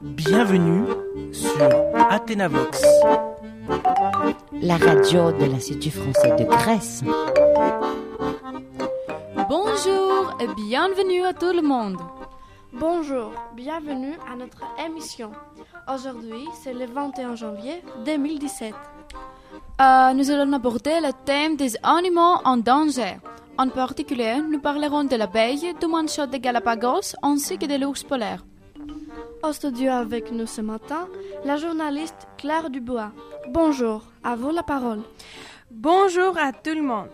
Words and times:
Bienvenue 0.00 0.84
sur 1.32 1.68
Athénavox. 2.10 2.82
La 4.52 4.76
radio 4.76 5.32
de 5.32 5.44
l'Institut 5.44 5.90
français 5.90 6.34
de 6.38 6.44
Grèce. 6.44 7.02
Bonjour 9.48 10.36
et 10.40 10.46
bienvenue 10.54 11.24
à 11.24 11.34
tout 11.34 11.52
le 11.52 11.62
monde. 11.62 11.96
Bonjour, 12.72 13.32
bienvenue 13.54 14.14
à 14.30 14.36
notre 14.36 14.62
émission. 14.86 15.32
Aujourd'hui, 15.92 16.46
c'est 16.62 16.74
le 16.74 16.86
21 16.86 17.36
janvier 17.36 17.82
2017. 18.04 18.74
Euh, 19.80 20.12
nous 20.14 20.30
allons 20.30 20.52
aborder 20.54 21.00
le 21.02 21.12
thème 21.24 21.56
des 21.56 21.76
animaux 21.82 22.36
en 22.44 22.56
danger. 22.56 23.18
En 23.58 23.68
particulier, 23.68 24.36
nous 24.50 24.60
parlerons 24.60 25.04
de 25.04 25.16
l'abeille, 25.16 25.74
du 25.80 25.86
manchot 25.86 26.26
de 26.26 26.36
Galapagos 26.38 27.14
ainsi 27.22 27.58
que 27.58 27.66
de 27.66 27.76
l'ours 27.82 28.02
polaire. 28.02 28.44
Au 29.42 29.52
studio 29.52 29.90
avec 29.90 30.32
nous 30.32 30.46
ce 30.46 30.60
matin, 30.60 31.08
la 31.44 31.56
journaliste 31.56 32.26
Claire 32.38 32.70
Dubois. 32.70 33.12
Bonjour, 33.48 34.02
à 34.24 34.34
vous 34.34 34.50
la 34.50 34.62
parole. 34.62 35.02
Bonjour 35.70 36.36
à 36.38 36.52
tout 36.52 36.74
le 36.74 36.82
monde. 36.82 37.10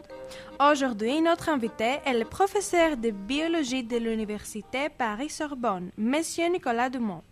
Aujourd'hui, 0.61 1.21
notre 1.21 1.49
invité 1.49 1.99
est 2.07 2.19
le 2.19 2.25
professeur 2.25 2.97
de 2.97 3.11
biologie 3.11 3.83
de 3.83 3.97
l'Université 3.97 4.89
Paris-Sorbonne, 4.89 5.91
Monsieur 5.99 6.47
Nicolas 6.49 6.89
Dumont, 6.89 7.23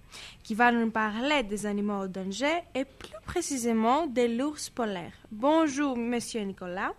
qui 0.43 0.55
va 0.55 0.73
nous 0.73 0.91
parler 0.91 1.45
des 1.45 1.67
animaux 1.67 2.03
en 2.03 2.07
danger 2.07 2.63
et 2.75 2.85
plus 2.85 3.15
précisément 3.25 4.07
de 4.07 4.37
l'ours 4.37 4.69
polaire. 4.71 5.13
Bonjour, 5.31 5.97
Monsieur 5.97 6.43
Nicolas. 6.43 6.93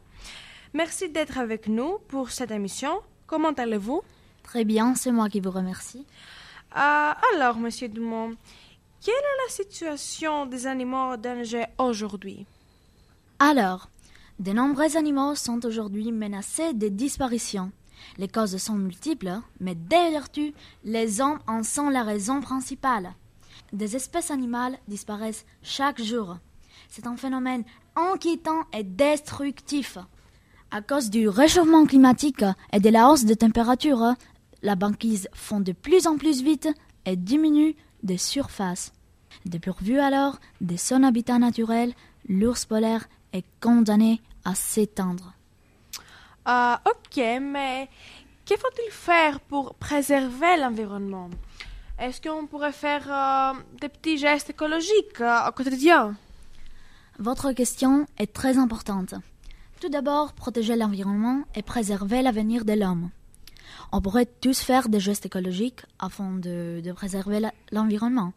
Merci 0.74 1.10
d'être 1.10 1.38
avec 1.38 1.68
nous 1.68 1.98
pour 2.08 2.32
cette 2.32 2.52
émission. 2.52 3.02
Comment 3.28 3.52
allez-vous? 3.52 4.02
Très 4.44 4.64
bien, 4.64 4.96
c'est 4.96 5.12
moi 5.12 5.30
qui 5.30 5.40
vous 5.40 5.52
remercie. 5.52 6.06
Euh, 6.76 7.12
alors, 7.36 7.58
Monsieur 7.58 7.90
Dumont, 7.90 8.36
quelle 9.04 9.14
est 9.14 9.44
la 9.46 9.52
situation 9.52 10.46
des 10.46 10.68
animaux 10.68 10.96
en 10.96 11.18
danger 11.18 11.66
aujourd'hui? 11.78 12.46
Alors, 13.40 13.90
de 14.40 14.54
nombreux 14.54 14.96
animaux 14.96 15.36
sont 15.36 15.66
aujourd'hui 15.66 16.12
menacés 16.12 16.74
de 16.74 16.88
disparition. 16.88 17.72
Les 18.18 18.28
causes 18.28 18.58
sont 18.58 18.76
multiples, 18.76 19.40
mais 19.60 19.76
derrière 19.76 20.30
tout, 20.30 20.54
les 20.86 21.20
hommes 21.20 21.40
en 21.48 21.64
sont 21.64 21.90
la 21.90 22.04
raison 22.04 22.40
principale. 22.42 23.14
Des 23.74 23.96
espèces 23.96 24.32
animales 24.32 24.78
disparaissent 24.88 25.46
chaque 25.62 26.02
jour. 26.02 26.38
C'est 26.90 27.06
un 27.06 27.18
phénomène 27.18 27.64
inquiétant 27.96 28.64
et 28.74 28.84
destructif. 28.84 29.98
À 30.72 30.82
cause 30.82 31.10
du 31.10 31.28
réchauffement 31.28 31.86
climatique 31.86 32.46
et 32.72 32.80
de 32.80 32.90
la 32.90 33.10
hausse 33.10 33.26
des 33.26 33.36
températures, 33.36 34.16
la 34.62 34.76
banquise 34.76 35.28
fond 35.34 35.60
de 35.60 35.72
plus 35.72 36.08
en 36.08 36.18
plus 36.18 36.42
vite 36.42 36.70
et 37.06 37.16
diminue 37.16 37.76
de 38.04 38.18
surface. 38.18 38.94
Dépourvu 39.46 40.00
alors 40.00 40.40
de 40.60 40.76
son 40.78 41.04
habitat 41.04 41.40
naturel, 41.40 41.94
l'ours 42.28 42.66
polaire 42.66 43.08
est 43.34 43.46
condamné 43.60 44.22
à 44.46 44.56
s'éteindre. 44.56 45.34
Euh, 46.48 46.76
ok, 46.86 47.24
mais 47.42 47.90
que 48.46 48.56
faut-il 48.58 48.92
faire 48.92 49.40
pour 49.40 49.76
préserver 49.76 50.58
l'environnement? 50.58 51.30
Est-ce 52.00 52.20
qu'on 52.20 52.48
pourrait 52.48 52.72
faire 52.72 53.06
euh, 53.08 53.60
des 53.80 53.90
petits 53.90 54.18
gestes 54.18 54.50
écologiques 54.50 55.22
euh, 55.22 55.48
au 55.48 55.52
quotidien? 55.52 56.16
Votre 57.20 57.52
question 57.52 58.08
est 58.18 58.34
très 58.34 58.58
importante. 58.58 59.14
Tout 59.80 59.90
d'abord, 59.90 60.34
protéger 60.34 60.76
l'environnement 60.76 61.44
et 61.54 61.62
préserver 61.62 62.24
l'avenir 62.24 62.66
de 62.66 62.74
l'homme. 62.74 63.12
On 63.92 64.02
pourrait 64.02 64.28
tous 64.42 64.60
faire 64.60 64.90
des 64.90 65.00
gestes 65.00 65.26
écologiques 65.26 65.82
afin 66.00 66.32
de, 66.32 66.82
préserver 66.96 67.42
l'environnement. 67.72 68.34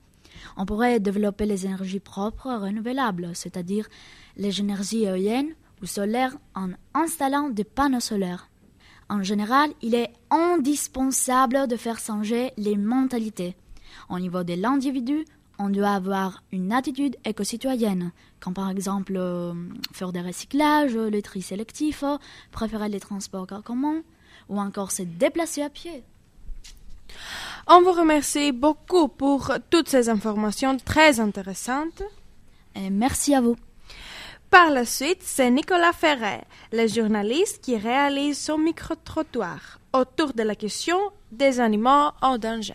On 0.57 0.67
pourrait 0.67 1.01
développer 1.01 1.47
les 1.47 1.65
énergies 1.65 2.01
propres 2.01 2.53
renouvelables, 2.53 3.31
c'est-à-dire 3.35 3.89
les 4.37 4.61
énergies 4.61 5.05
éoliennes 5.05 5.55
ou 5.83 5.87
solaires 5.87 6.37
en 6.55 6.71
installant 6.93 7.49
des 7.49 7.65
panneaux 7.65 8.01
solaires. 8.01 8.49
En 9.09 9.23
général, 9.23 9.71
il 9.83 9.95
est 9.95 10.13
indispensable 10.31 11.69
de 11.69 11.77
faire 11.77 11.99
changer 11.99 12.53
les 12.57 12.77
mentalités. 12.77 13.55
Au 14.09 14.19
niveau 14.19 14.43
de 14.45 14.55
l'individu, 14.55 15.25
on 15.59 15.69
doit 15.69 15.91
avoir 15.91 16.43
une 16.53 16.73
attitude 16.73 17.17
éco-citoyenne, 17.25 18.13
comme 18.41 18.55
par 18.55 18.71
exemple 18.71 19.15
euh, 19.17 19.55
faire 19.93 20.13
des 20.13 20.21
recyclages, 20.21 20.97
le 20.97 21.23
tri 21.23 21.43
sélectif, 21.43 22.03
préférer 22.51 22.89
les 22.89 23.01
transports 23.01 23.47
en 23.53 23.63
commun, 23.63 24.03
ou 24.49 24.61
encore 24.61 24.91
se 24.91 25.03
déplacer 25.03 25.63
à 25.63 25.71
pied. 25.71 26.03
On 27.67 27.83
vous 27.83 27.93
remercie 27.93 28.53
beaucoup 28.53 29.09
pour 29.09 29.53
toutes 29.71 29.89
ces 29.89 30.09
informations 30.09 30.77
très 30.77 31.21
intéressantes. 31.21 32.03
Et 32.75 32.91
merci 32.91 33.35
à 33.35 33.41
vous. 33.41 33.57
Par 34.51 34.71
la 34.71 34.85
suite, 34.85 35.23
c'est 35.23 35.51
Nicolas 35.51 35.93
Ferret, 35.93 36.45
le 36.73 36.87
journaliste 36.87 37.61
qui 37.63 37.77
réalise 37.77 38.39
son 38.39 38.59
micro-trottoir 38.59 39.81
autour 39.93 40.33
de 40.33 40.43
la 40.43 40.55
question 40.55 40.99
des 41.33 41.59
animaux 41.59 42.11
en 42.21 42.39
danger. 42.39 42.75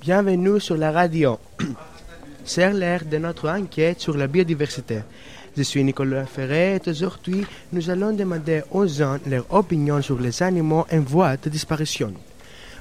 Bienvenue 0.00 0.60
sur 0.60 0.76
la 0.76 0.92
radio. 0.92 1.38
C'est 2.44 2.72
l'heure 2.72 3.04
de 3.04 3.18
notre 3.18 3.48
enquête 3.48 4.00
sur 4.00 4.16
la 4.16 4.28
biodiversité. 4.28 5.00
Je 5.56 5.62
suis 5.62 5.82
Nicolas 5.82 6.26
Ferret 6.26 6.80
et 6.84 6.90
aujourd'hui 6.90 7.46
nous 7.72 7.88
allons 7.88 8.12
demander 8.12 8.62
aux 8.70 8.86
gens 8.86 9.18
leur 9.26 9.46
opinion 9.52 10.02
sur 10.02 10.18
les 10.20 10.42
animaux 10.42 10.86
en 10.92 11.00
voie 11.00 11.36
de 11.36 11.48
disparition. 11.48 12.12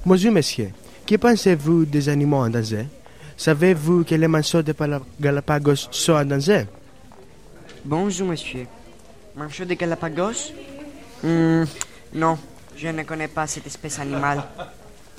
Bonjour 0.05 0.31
messieurs, 0.33 0.71
que 1.07 1.15
pensez-vous 1.15 1.85
des 1.85 2.09
animaux 2.09 2.37
en 2.37 2.49
danger? 2.49 2.85
Savez-vous 3.37 4.03
que 4.03 4.15
les 4.15 4.27
manchots 4.27 4.61
de 4.61 4.73
Galapagos 5.19 5.87
sont 5.91 6.13
en 6.13 6.25
danger? 6.25 6.65
Bonjour, 7.83 8.27
monsieur. 8.27 8.65
Manchot 9.35 9.65
de 9.65 9.73
Galapagos? 9.73 10.51
Hmm, 11.23 11.63
Non, 12.13 12.37
je 12.77 12.87
ne 12.87 13.03
connais 13.03 13.27
pas 13.27 13.45
cette 13.47 13.67
espèce 13.67 13.99
animale. 13.99 14.41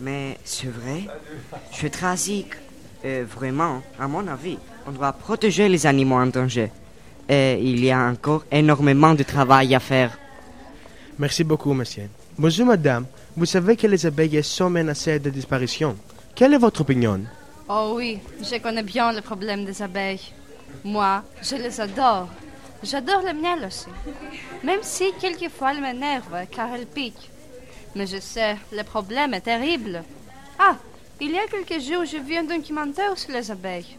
Mais 0.01 0.39
c'est 0.45 0.69
vrai, 0.69 1.05
c'est 1.73 1.91
tragique. 1.91 2.53
Et 3.05 3.23
vraiment, 3.23 3.83
à 4.01 4.09
mon 4.09 4.27
avis, 4.27 4.59
on 4.87 4.91
doit 4.93 5.13
protéger 5.13 5.69
les 5.69 5.87
animaux 5.87 6.17
en 6.17 6.27
danger. 6.27 6.71
Et 7.29 7.59
il 7.61 7.85
y 7.85 7.91
a 7.91 8.07
encore 8.07 8.45
énormément 8.53 9.15
de 9.15 9.25
travail 9.25 9.75
à 9.75 9.81
faire. 9.81 10.17
Merci 11.19 11.43
beaucoup 11.45 11.73
monsieur. 11.73 12.09
Bonjour 12.39 12.67
madame, 12.67 13.07
vous 13.37 13.47
savez 13.47 13.77
que 13.77 13.87
les 13.87 14.05
abeilles 14.07 14.45
sont 14.45 14.71
menacées 14.71 15.19
de 15.19 15.31
disparition. 15.31 15.97
Quelle 16.35 16.55
est 16.55 16.59
votre 16.59 16.83
opinion? 16.83 17.23
Oh 17.69 17.95
oui, 17.97 18.21
je 18.41 18.59
connais 18.59 18.83
bien 18.83 19.13
le 19.13 19.23
problème 19.23 19.65
des 19.65 19.83
abeilles. 19.83 20.21
Moi, 20.85 21.25
je 21.43 21.57
les 21.57 21.81
adore. 21.81 22.29
J'adore 22.83 23.23
le 23.23 23.33
miel 23.33 23.65
aussi. 23.67 23.89
Même 24.63 24.83
si 24.83 25.13
quelquefois 25.21 25.73
elles 25.73 25.81
m'énervent 25.81 26.47
car 26.51 26.75
elles 26.75 26.87
piquent. 26.87 27.31
Mais 27.97 28.07
je 28.07 28.19
sais, 28.21 28.57
le 28.71 28.83
problème 28.83 29.35
est 29.35 29.41
terrible. 29.41 30.05
Ah, 30.59 30.77
il 31.21 31.31
y 31.31 31.39
a 31.39 31.47
quelques 31.47 31.83
jours, 31.83 32.05
j'ai 32.05 32.21
vu 32.21 32.37
un 32.37 32.45
documentaire 32.45 33.17
sur 33.17 33.33
les 33.33 33.51
abeilles. 33.51 33.97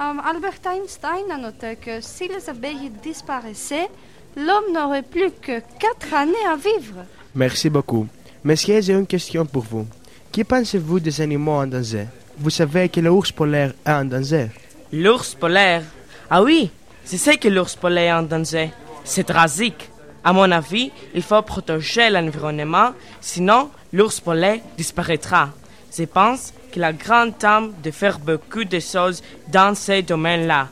Um, 0.00 0.20
Albert 0.24 0.64
Einstein 0.64 1.28
a 1.28 1.36
noté 1.36 1.74
que 1.74 2.00
si 2.00 2.28
les 2.28 2.48
abeilles 2.48 2.92
disparaissaient, 3.02 3.90
l'homme 4.36 4.72
n'aurait 4.72 5.02
plus 5.02 5.32
que 5.32 5.60
quatre 5.80 6.14
années 6.14 6.46
à 6.48 6.54
vivre. 6.54 7.04
Merci 7.34 7.68
beaucoup. 7.68 8.06
Monsieur, 8.44 8.80
j'ai 8.80 8.92
une 8.92 9.08
question 9.08 9.44
pour 9.44 9.64
vous. 9.64 9.88
Que 10.32 10.42
pensez-vous 10.42 11.00
des 11.00 11.20
animaux 11.20 11.56
en 11.56 11.66
danger? 11.66 12.06
Vous 12.38 12.50
savez 12.50 12.88
que 12.88 13.00
l'ours 13.00 13.32
polaire 13.32 13.72
est 13.84 13.90
en 13.90 14.04
danger. 14.04 14.50
L'ours 14.92 15.34
polaire? 15.34 15.82
Ah 16.30 16.44
oui, 16.44 16.70
je 17.04 17.16
sais 17.16 17.36
que 17.36 17.48
l'ours 17.48 17.74
polaire 17.74 18.14
est 18.14 18.18
en 18.20 18.22
danger. 18.22 18.70
C'est 19.02 19.24
tragique. 19.24 19.90
À 20.22 20.32
mon 20.32 20.48
avis, 20.52 20.92
il 21.12 21.22
faut 21.22 21.42
protéger 21.42 22.08
l'environnement, 22.08 22.92
sinon 23.20 23.70
l'ours 23.92 24.20
polaire 24.20 24.60
disparaîtra. 24.76 25.50
Je 25.96 26.04
pense 26.04 26.52
qu'il 26.72 26.84
a 26.84 26.92
grand 26.92 27.30
temps 27.30 27.68
de 27.82 27.90
faire 27.90 28.18
beaucoup 28.18 28.64
de 28.64 28.78
choses 28.80 29.22
dans 29.48 29.74
ces 29.74 30.02
domaines-là. 30.02 30.68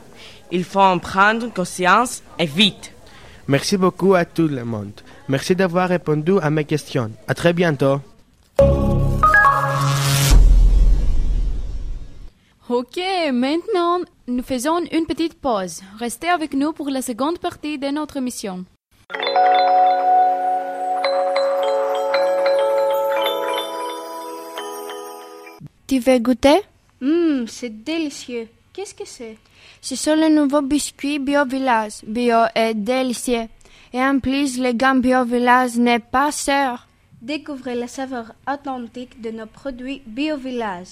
Il 0.51 0.63
faut 0.63 0.79
en 0.79 0.99
prendre 0.99 1.51
conscience 1.53 2.21
et 2.39 2.45
vite. 2.45 2.93
Merci 3.47 3.77
beaucoup 3.77 4.13
à 4.13 4.25
tout 4.25 4.47
le 4.47 4.63
monde. 4.63 4.91
Merci 5.27 5.55
d'avoir 5.55 5.89
répondu 5.89 6.33
à 6.41 6.49
mes 6.49 6.65
questions. 6.65 7.11
À 7.27 7.33
très 7.33 7.53
bientôt. 7.53 7.99
Ok, 12.69 12.99
maintenant, 13.31 13.99
nous 14.27 14.43
faisons 14.43 14.79
une 14.91 15.05
petite 15.05 15.35
pause. 15.39 15.81
Restez 15.99 16.27
avec 16.27 16.53
nous 16.53 16.73
pour 16.73 16.89
la 16.89 17.01
seconde 17.01 17.39
partie 17.39 17.77
de 17.77 17.87
notre 17.87 18.19
mission. 18.19 18.65
Tu 25.87 25.99
veux 25.99 26.19
goûter? 26.19 26.61
Hum, 27.01 27.45
c'est 27.47 27.83
délicieux. 27.83 28.47
Qu'est-ce 28.73 28.93
que 28.93 29.05
c'est? 29.05 29.37
Ce 29.81 29.95
sont 29.95 30.15
les 30.15 30.29
nouveaux 30.29 30.61
biscuits 30.61 31.17
Bio 31.19 31.45
Village. 31.45 32.03
Bio 32.05 32.43
est 32.53 32.73
délicieux. 32.73 33.47
Et 33.93 34.01
en 34.01 34.19
plus, 34.19 34.59
le 34.59 34.73
gamme 34.73 35.01
Bio 35.01 35.23
Village 35.23 35.77
n'est 35.77 35.99
pas 35.99 36.31
cher. 36.31 36.87
Découvrez 37.21 37.75
les 37.75 37.87
saveurs 37.87 38.33
authentiques 38.47 39.21
de 39.21 39.31
nos 39.31 39.47
produits 39.47 40.03
bio-village 40.05 40.89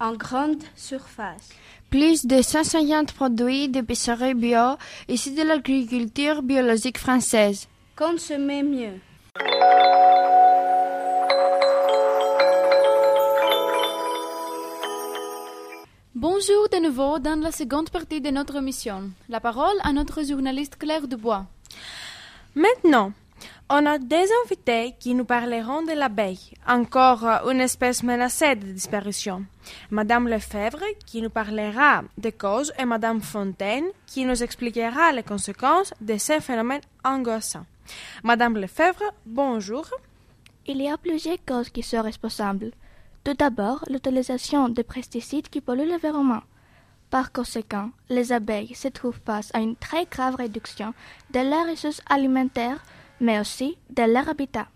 en 0.00 0.14
grande 0.14 0.62
surface. 0.74 1.50
Plus 1.90 2.24
de 2.24 2.40
150 2.40 3.12
produits 3.12 3.68
d'épicerie 3.68 4.34
bio 4.34 4.76
issus 5.08 5.32
de 5.32 5.42
l'agriculture 5.42 6.42
biologique 6.42 6.98
française. 6.98 7.68
Consommez 7.94 8.62
mieux. 8.62 9.00
Bonjour 16.18 16.70
de 16.72 16.78
nouveau 16.78 17.18
dans 17.18 17.38
la 17.38 17.52
seconde 17.52 17.90
partie 17.90 18.22
de 18.22 18.30
notre 18.30 18.56
émission. 18.56 19.10
La 19.28 19.38
parole 19.38 19.76
à 19.82 19.92
notre 19.92 20.22
journaliste 20.24 20.76
Claire 20.76 21.06
Dubois. 21.06 21.44
Maintenant, 22.54 23.12
on 23.68 23.84
a 23.84 23.98
des 23.98 24.24
invités 24.42 24.94
qui 24.98 25.14
nous 25.14 25.26
parleront 25.26 25.82
de 25.82 25.92
l'abeille, 25.92 26.54
encore 26.66 27.22
une 27.50 27.60
espèce 27.60 28.02
menacée 28.02 28.56
de 28.56 28.64
disparition. 28.64 29.44
Madame 29.90 30.26
Lefebvre 30.26 30.86
qui 31.04 31.20
nous 31.20 31.28
parlera 31.28 32.02
des 32.16 32.32
causes 32.32 32.72
et 32.78 32.86
Madame 32.86 33.20
Fontaine 33.20 33.84
qui 34.06 34.24
nous 34.24 34.42
expliquera 34.42 35.12
les 35.12 35.22
conséquences 35.22 35.92
de 36.00 36.16
ces 36.16 36.40
phénomènes 36.40 36.80
angoissants. 37.04 37.66
Madame 38.24 38.56
Lefebvre, 38.56 39.12
bonjour. 39.26 39.86
Il 40.66 40.80
y 40.80 40.88
a 40.88 40.96
plusieurs 40.96 41.44
causes 41.44 41.68
qui 41.68 41.82
sont 41.82 42.00
responsables. 42.00 42.70
Tout 43.26 43.34
d'abord, 43.34 43.84
l'utilisation 43.90 44.68
de 44.68 44.82
pesticides 44.82 45.48
qui 45.48 45.60
polluent 45.60 45.90
l'environnement. 45.90 46.44
Par 47.10 47.32
conséquent, 47.32 47.90
les 48.08 48.30
abeilles 48.30 48.76
se 48.76 48.86
trouvent 48.86 49.18
face 49.26 49.50
à 49.52 49.58
une 49.58 49.74
très 49.74 50.04
grave 50.04 50.36
réduction 50.36 50.94
de 51.32 51.40
leurs 51.40 51.68
ressources 51.68 52.00
alimentaires, 52.08 52.84
mais 53.20 53.40
aussi 53.40 53.78
de 53.90 54.04
leur 54.04 54.28
habitat. 54.28 54.68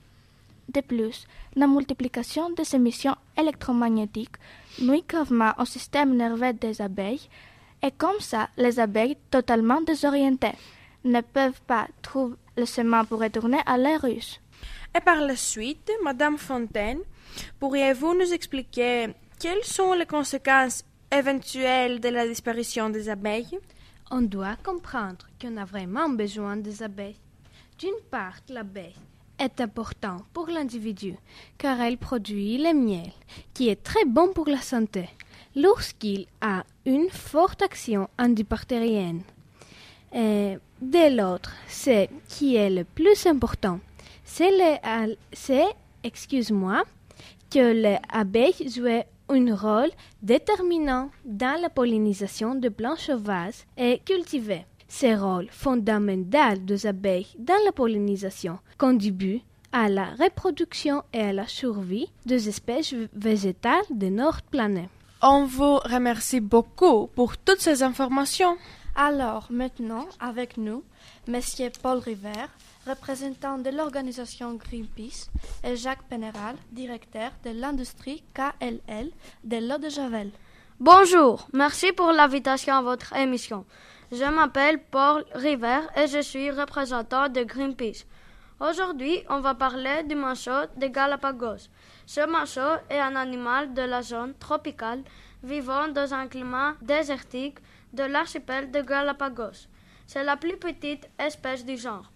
De 0.69 0.81
plus, 0.81 1.29
la 1.55 1.69
multiplication 1.69 2.51
des 2.51 2.75
émissions 2.75 3.15
électromagnétiques 3.39 4.35
nuit 4.81 5.05
gravement 5.07 5.53
au 5.57 5.65
système 5.65 6.17
nerveux 6.17 6.53
des 6.53 6.83
abeilles, 6.83 7.29
et 7.85 7.93
comme 7.93 8.19
ça, 8.19 8.49
les 8.57 8.81
abeilles 8.81 9.17
totalement 9.31 9.81
désorientées 9.81 10.59
ne 11.05 11.21
peuvent 11.21 11.63
pas 11.69 11.87
trouver 12.03 12.35
le 12.57 12.65
chemin 12.65 13.05
pour 13.05 13.21
retourner 13.21 13.61
à 13.65 13.79
leur 13.79 14.01
ruche. 14.01 14.41
Et 14.93 15.01
par 15.01 15.21
la 15.21 15.37
suite, 15.37 15.89
Madame 16.03 16.37
Fontaine, 16.37 16.99
pourriez-vous 17.59 18.15
nous 18.15 18.33
expliquer 18.33 19.09
quelles 19.39 19.65
sont 19.65 19.95
les 19.95 20.07
conséquences 20.07 20.85
éventuelles 21.11 22.01
de 22.01 22.09
la 22.09 22.27
disparition 22.27 22.91
des 22.91 23.09
abeilles? 23.09 23.59
On 24.11 24.23
doit 24.23 24.57
comprendre 24.63 25.27
qu'on 25.41 25.57
a 25.57 25.65
vraiment 25.65 26.09
besoin 26.09 26.57
des 26.57 26.83
abeilles. 26.83 27.17
D'une 27.79 28.01
part, 28.11 28.37
l'abeille 28.49 28.95
est 29.39 29.61
importante 29.61 30.25
pour 30.35 30.49
l'individu 30.49 31.15
car 31.57 31.81
elle 31.81 31.97
produit 31.97 32.59
le 32.59 32.75
miel 32.75 33.13
qui 33.55 33.69
est 33.69 33.83
très 33.83 34.05
bon 34.05 34.33
pour 34.33 34.49
la 34.49 34.61
santé 34.61 35.09
lorsqu'il 35.57 36.27
a 36.41 36.65
une 36.85 37.09
forte 37.09 37.63
action 37.63 38.09
antibactérienne. 38.19 39.23
Et 40.13 40.59
de 40.83 41.17
l'autre, 41.17 41.53
ce 41.69 42.07
qui 42.29 42.57
est 42.57 42.71
le 42.71 42.85
plus 42.85 43.27
important, 43.27 43.81
c'est, 44.25 45.65
excuse-moi, 46.03 46.83
que 47.51 47.83
l'abeille 48.13 48.69
joue 48.69 49.03
un 49.29 49.55
rôle 49.55 49.91
déterminant 50.23 51.11
dans 51.25 51.61
la 51.61 51.71
pollinisation 51.71 52.55
de 52.55 52.69
plantes 52.69 52.99
sauvages 52.99 53.65
et 53.77 54.01
cultivées. 54.05 54.65
Ce 54.89 55.19
rôle 55.19 55.49
fondamental 55.51 56.65
des 56.65 56.87
abeilles 56.87 57.29
dans 57.39 57.63
la 57.65 57.73
pollinisation 57.73 58.59
contribue 58.77 59.41
à 59.73 59.89
la 59.89 60.07
reproduction 60.17 61.05
et 61.13 61.21
à 61.21 61.33
la 61.33 61.47
survie 61.47 62.11
des 62.27 62.49
espèces 62.49 62.95
végétales 63.15 63.85
de 63.91 64.09
notre 64.09 64.43
planète. 64.43 64.89
On 65.23 65.45
vous 65.45 65.77
remercie 65.77 66.41
beaucoup 66.41 67.07
pour 67.09 67.37
toutes 67.37 67.61
ces 67.61 67.83
informations. 67.83 68.57
Alors, 68.97 69.47
maintenant, 69.51 70.07
avec 70.19 70.57
nous, 70.57 70.83
Monsieur 71.29 71.71
Paul 71.83 71.99
River, 71.99 72.49
représentant 72.87 73.59
de 73.59 73.71
l'organisation 73.71 74.55
Greenpeace, 74.55 75.31
et 75.65 75.77
Jacques 75.77 76.09
Pénéral, 76.09 76.57
directeur 76.73 77.31
de 77.45 77.51
l'industrie 77.51 78.23
KLL 78.35 79.11
de 79.45 79.57
l'eau 79.57 79.79
de 79.79 79.89
Javel. 79.89 80.31
Bonjour, 80.79 81.47
merci 81.53 81.93
pour 81.93 82.11
l'invitation 82.13 82.75
à 82.75 82.83
votre 82.83 83.15
émission. 83.15 83.67
Je 84.11 84.25
m'appelle 84.25 84.83
Paul 84.91 85.25
River 85.35 85.81
et 85.97 86.07
je 86.07 86.21
suis 86.21 86.51
représentant 86.51 87.29
de 87.29 87.43
Greenpeace. 87.43 88.07
Aujourd'hui, 88.61 89.23
on 89.29 89.41
va 89.41 89.55
parler 89.55 90.03
du 90.05 90.15
manchot 90.15 90.67
de 90.77 90.87
Galapagos. 90.87 91.69
Ce 92.07 92.27
manchot 92.27 92.83
est 92.91 92.99
un 92.99 93.15
animal 93.17 93.73
de 93.73 93.83
la 93.83 94.03
zone 94.03 94.35
tropicale 94.35 95.03
vivant 95.43 95.89
dans 95.89 96.13
un 96.13 96.29
climat 96.29 96.75
désertique 96.83 97.59
de 97.93 98.03
l'archipel 98.03 98.71
de 98.71 98.81
Galapagos. 98.83 99.69
C'est 100.07 100.25
la 100.25 100.37
plus 100.37 100.57
petite 100.57 101.09
espèce 101.19 101.65
du 101.65 101.77
genre. 101.77 102.11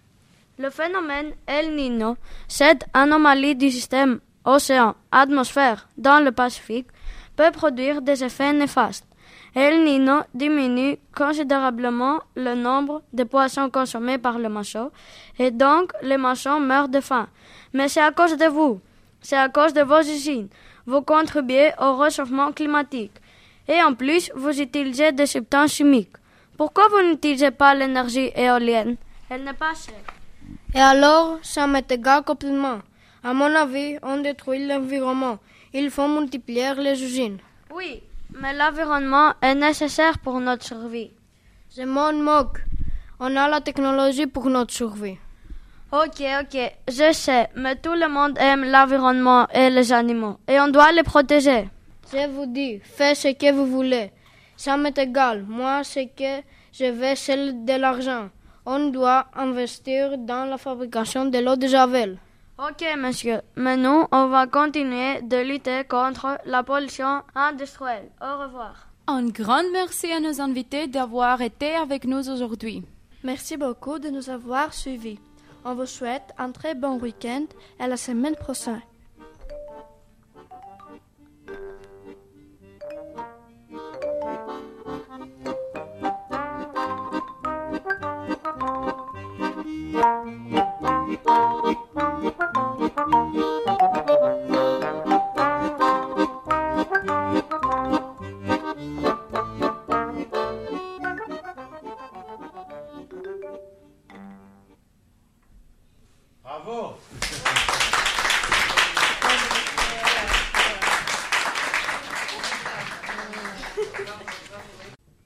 Le 0.57 0.71
phénomène 0.71 1.33
El 1.49 1.75
Niño, 1.75 2.17
cette 2.47 2.85
anomalie 2.95 3.57
du 3.57 3.73
système 3.73 4.21
océan-atmosphère 4.45 5.89
dans 5.97 6.25
le 6.25 6.31
Pacifique, 6.31 6.87
peut 7.35 7.51
produire 7.51 8.03
des 8.03 8.23
effets 8.23 8.53
néfastes. 8.53 9.05
El 9.57 9.83
Niño 9.85 10.21
diminue 10.33 10.99
considérablement 11.13 12.21
le 12.37 12.55
nombre 12.55 13.03
de 13.13 13.25
poissons 13.25 13.69
consommés 13.69 14.19
par 14.19 14.39
le 14.39 14.49
manchot 14.49 14.93
et 15.41 15.51
donc 15.51 15.93
les 16.03 16.19
manchots 16.19 16.61
meurent 16.61 16.89
de 16.89 17.01
faim. 17.01 17.27
Mais 17.73 17.89
c'est 17.89 18.01
à 18.01 18.13
cause 18.13 18.37
de 18.37 18.47
vous, 18.47 18.81
c'est 19.21 19.37
à 19.37 19.49
cause 19.49 19.73
de 19.73 19.83
vos 19.83 20.03
usines. 20.03 20.49
Vous 20.87 21.03
contribuez 21.03 21.73
au 21.81 21.97
réchauffement 21.97 22.53
climatique 22.53 23.15
et 23.67 23.83
en 23.83 23.95
plus 23.95 24.31
vous 24.37 24.61
utilisez 24.61 25.11
des 25.11 25.27
substances 25.27 25.73
chimiques. 25.73 26.15
Pourquoi 26.57 26.87
vous 26.89 27.03
n'utilisez 27.03 27.51
pas 27.51 27.75
l'énergie 27.75 28.31
éolienne? 28.37 28.97
Elle 29.29 29.43
n'est 29.43 29.53
pas 29.53 29.75
chère. 29.75 30.24
Et 30.75 30.81
alors, 30.81 31.39
ça 31.43 31.67
m'est 31.69 31.91
égal 31.93 32.23
complètement. 32.25 32.81
À 33.23 33.33
mon 33.33 33.55
avis, 33.55 33.97
on 34.03 34.17
détruit 34.21 34.67
l'environnement. 34.67 35.39
Il 35.73 35.89
faut 35.91 36.09
multiplier 36.09 36.75
les 36.75 37.03
usines. 37.03 37.39
Oui, 37.73 38.03
mais 38.41 38.53
l'environnement 38.53 39.35
est 39.41 39.55
nécessaire 39.55 40.19
pour 40.19 40.41
notre 40.41 40.65
survie. 40.65 41.13
Je 41.77 41.83
m'en 41.83 42.13
moque. 42.13 42.59
On 43.21 43.37
a 43.37 43.49
la 43.49 43.61
technologie 43.61 44.27
pour 44.27 44.51
notre 44.51 44.75
survie. 44.75 45.17
Ok, 45.93 46.21
ok, 46.41 46.73
je 46.89 47.13
sais, 47.13 47.49
mais 47.55 47.77
tout 47.77 47.95
le 47.95 48.09
monde 48.09 48.37
aime 48.41 48.65
l'environnement 48.65 49.47
et 49.55 49.71
les 49.71 49.93
animaux, 49.93 50.39
et 50.49 50.59
on 50.59 50.67
doit 50.67 50.91
les 50.91 51.05
protéger. 51.05 51.69
Je 52.13 52.27
vous 52.29 52.47
dis, 52.47 52.81
faites 52.83 53.17
ce 53.17 53.29
que 53.29 53.53
vous 53.53 53.67
voulez. 53.67 54.11
Ça 54.57 54.77
m'est 54.77 54.99
égal. 54.99 55.45
Moi, 55.47 55.85
ce 55.85 56.01
que 56.01 56.43
je 56.73 56.91
veux, 56.91 57.15
c'est 57.15 57.65
de 57.65 57.73
l'argent. 57.75 58.29
On 58.67 58.89
doit 58.89 59.27
investir 59.35 60.17
dans 60.19 60.45
la 60.47 60.57
fabrication 60.59 61.27
de 61.27 61.39
l'eau 61.39 61.57
de 61.57 61.67
Javel. 61.67 62.19
Ok, 62.59 62.85
monsieur, 62.99 63.41
mais 63.57 63.77
nous, 63.77 64.07
on 64.13 64.29
va 64.29 64.47
continuer 64.47 65.21
de 65.23 65.39
lutter 65.43 65.85
contre 65.85 66.39
la 66.47 66.63
pollution 66.63 67.23
industrielle. 67.35 68.11
Au 68.23 68.43
revoir. 68.43 68.89
Un 69.07 69.27
grand 69.27 69.65
merci 69.73 70.11
à 70.13 70.21
nos 70.21 70.41
invités 70.41 70.87
d'avoir 70.87 71.43
été 71.43 71.75
avec 71.75 72.05
nous 72.05 72.31
aujourd'hui. 72.31 72.83
Merci 73.23 73.57
beaucoup 73.57 73.99
de 73.99 74.09
nous 74.09 74.31
avoir 74.31 74.73
suivis. 74.73 75.19
On 75.65 75.75
vous 75.75 75.87
souhaite 75.87 76.33
un 76.39 76.53
très 76.53 76.75
bon 76.75 76.99
week-end 76.99 77.45
et 77.81 77.83
à 77.83 77.89
la 77.89 77.97
semaine 77.97 78.37
prochaine. 78.37 78.81
you 97.65 98.04